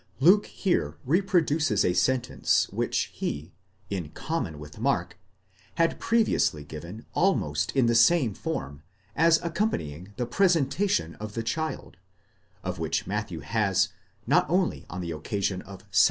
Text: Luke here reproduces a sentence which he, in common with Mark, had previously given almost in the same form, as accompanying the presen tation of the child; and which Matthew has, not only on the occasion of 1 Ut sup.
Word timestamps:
Luke 0.19 0.47
here 0.47 0.97
reproduces 1.05 1.85
a 1.85 1.93
sentence 1.93 2.67
which 2.69 3.11
he, 3.13 3.53
in 3.91 4.09
common 4.09 4.57
with 4.57 4.79
Mark, 4.79 5.19
had 5.75 5.99
previously 5.99 6.63
given 6.63 7.05
almost 7.13 7.71
in 7.75 7.85
the 7.85 7.93
same 7.93 8.33
form, 8.33 8.81
as 9.15 9.39
accompanying 9.43 10.11
the 10.17 10.25
presen 10.25 10.65
tation 10.69 11.15
of 11.17 11.35
the 11.35 11.43
child; 11.43 11.97
and 12.63 12.77
which 12.79 13.05
Matthew 13.05 13.41
has, 13.41 13.89
not 14.25 14.49
only 14.49 14.87
on 14.89 15.01
the 15.01 15.11
occasion 15.11 15.61
of 15.61 15.81
1 15.81 15.87
Ut 15.87 15.87
sup. 15.91 15.99